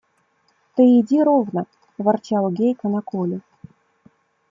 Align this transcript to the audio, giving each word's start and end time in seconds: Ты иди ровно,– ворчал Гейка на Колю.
Ты 0.73 0.81
иди 0.99 1.21
ровно,– 1.21 1.61
ворчал 2.03 2.45
Гейка 2.49 2.87
на 2.95 3.03
Колю. 3.03 3.39